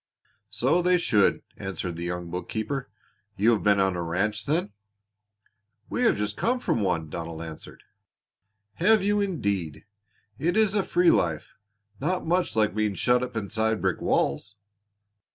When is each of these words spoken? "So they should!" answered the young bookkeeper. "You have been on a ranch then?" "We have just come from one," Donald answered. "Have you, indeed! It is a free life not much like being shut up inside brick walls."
"So 0.49 0.81
they 0.81 0.97
should!" 0.97 1.43
answered 1.57 1.95
the 1.95 2.05
young 2.05 2.31
bookkeeper. 2.31 2.89
"You 3.37 3.51
have 3.51 3.61
been 3.61 3.79
on 3.79 3.95
a 3.95 4.01
ranch 4.01 4.47
then?" 4.47 4.73
"We 5.91 6.01
have 6.05 6.17
just 6.17 6.35
come 6.35 6.59
from 6.59 6.81
one," 6.81 7.07
Donald 7.11 7.43
answered. 7.43 7.83
"Have 8.77 9.03
you, 9.03 9.21
indeed! 9.21 9.85
It 10.39 10.57
is 10.57 10.73
a 10.73 10.81
free 10.81 11.11
life 11.11 11.53
not 11.99 12.25
much 12.25 12.55
like 12.55 12.73
being 12.73 12.95
shut 12.95 13.21
up 13.21 13.35
inside 13.37 13.79
brick 13.79 14.01
walls." 14.01 14.55